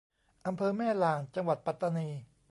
[0.47, 2.09] อำเภอแม่ลาน จังหวัดปัตตานี